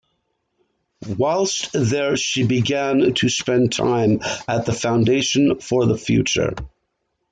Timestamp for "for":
5.59-5.85